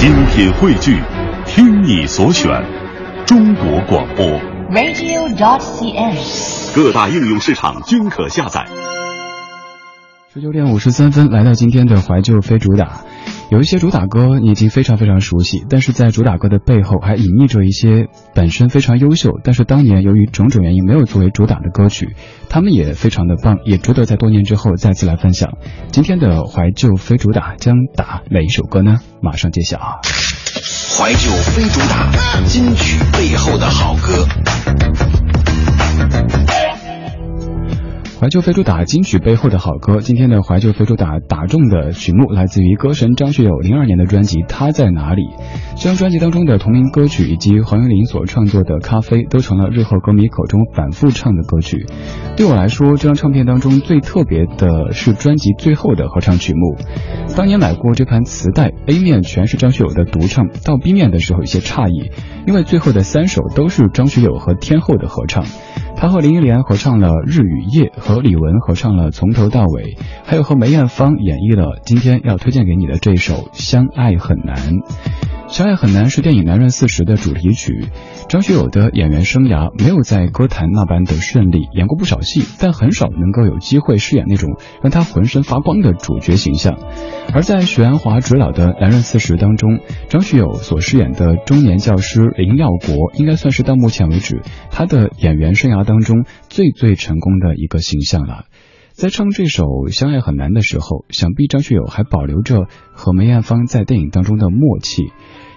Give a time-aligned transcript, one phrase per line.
[0.00, 0.98] 精品汇聚，
[1.44, 2.50] 听你所选，
[3.26, 4.24] 中国广播。
[4.70, 8.66] radio.dot.cn，各大应用市场均可下载。
[10.32, 13.02] 十九点五十三分，来到今天的怀旧非主打。
[13.50, 22.14] 有一些主打歌你已经非常非常熟悉，但是在主打歌的背后还隐匿着一些本身非常优秀，但是当年由于种种原因没有作为主打的歌曲，
[22.48, 25.54] 他们也非常的棒，也值得在多年之后再次来分享。
[25.90, 28.98] 今天的怀旧非主打将打哪一首歌呢？
[29.20, 30.00] 马上揭晓。
[30.96, 32.12] 怀旧非主打，
[32.46, 33.58] 金曲背后
[38.20, 45.22] 怀旧非主打金曲背后的好歌，今天的怀旧非主打打中的曲目来自于歌神张学友零二年的专辑《他在哪里》。
[45.74, 51.86] 这张专辑当中的同名歌曲以及黄韵玲所创作的《咖啡》都成了日后歌迷口中反复唱的歌曲。
[52.36, 56.76] 对我来说，这张唱片当中最特别的是专辑最后的合唱曲目。
[57.34, 62.10] 当年买过这盘磁带，A 面全是张学友的独唱，到 B 面的时候有些诧异，
[62.46, 65.46] 因为最后的三首都是张学友和天后的合唱。
[66.00, 69.82] 他和林忆莲合唱了《日与夜》，和李玟合唱了《从头到尾》，
[70.24, 74.56] 还有和梅艳芳演绎了今天要推荐给你的这首《相爱很难》。
[75.50, 77.86] 《相爱很难》是电影《男人四十》的主题曲。
[78.28, 84.48] 张学友的演员生涯没有在歌坛那般的顺利，演过不少戏，但很少能够有机会饰演那种
[84.80, 86.78] 让他浑身发光的主角形象。
[87.34, 98.44] 而在许鞍华执导的《男人四十》当中，张学友所饰演的中年教师林耀国，应该算是到目前为止他的演员生涯当中最最成功的一个形象了。
[98.92, 105.10] 在唱这首《相爱很难》的时候，想必张学友还保留着和梅艳芳在电影当中的默契。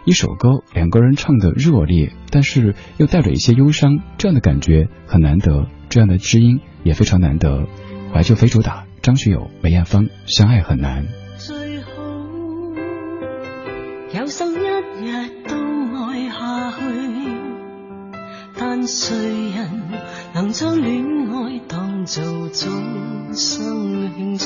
[0.06, 7.68] 一首歌，两个人唱的热烈，但是又带着一些忧伤，这样的感觉很难得，这样的知音也非常难得。
[8.14, 11.06] 怀旧非主打，张学友、梅艳芳，《相爱很难》。
[11.38, 11.92] 最好
[14.14, 14.58] 有生一
[15.08, 15.56] 日都
[16.06, 16.84] 爱下去，
[18.58, 19.16] 但谁
[19.56, 19.70] 人
[20.36, 24.46] 能将恋爱当做终生兴趣？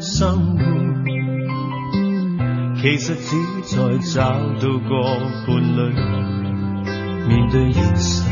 [0.00, 0.64] 生活
[2.84, 3.76] 其实只在
[4.12, 4.20] 找
[4.60, 4.90] 到个
[5.46, 5.80] 伴侣，
[7.26, 8.28] 面对现实，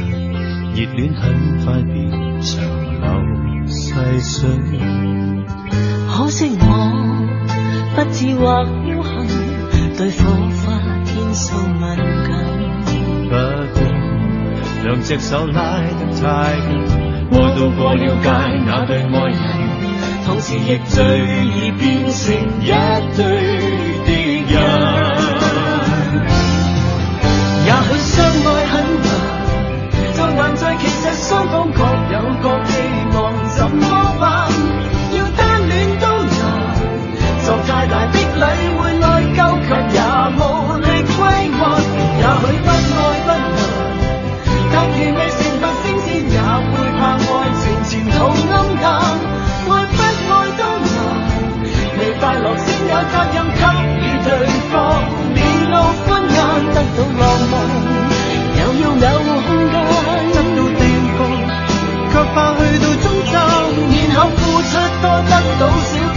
[0.74, 2.10] 热恋很快变
[2.42, 2.60] 长
[3.00, 4.50] 流细水。
[6.06, 6.64] 可惜我
[7.96, 9.40] 不智或侥幸，
[9.96, 10.20] 对火
[10.60, 10.76] 花
[11.06, 11.80] 天生敏
[12.28, 12.30] 感。
[13.30, 13.34] 不
[13.72, 13.80] 过
[14.84, 15.90] 两只手拉得
[16.20, 18.04] 太紧，爱到过了。
[18.22, 18.28] 界
[18.66, 19.40] 那对爱人，
[20.26, 21.00] 同时亦最
[21.46, 21.80] 易变
[22.10, 22.20] 成
[22.60, 22.68] 一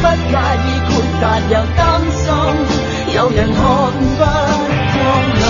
[0.06, 0.90] 不介意豁
[1.20, 2.22] 达又担心，
[3.16, 4.24] 有人看不过
[5.34, 5.44] 眼。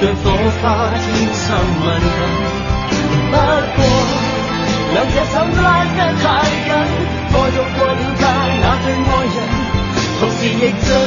[0.00, 0.30] 对火
[0.62, 0.64] 花
[0.94, 1.04] 天
[1.34, 1.44] 生
[1.80, 3.34] 敏感，不
[3.74, 3.78] 过
[4.94, 5.66] 两隻手拉
[5.96, 6.24] 得太
[10.72, 10.97] 緊，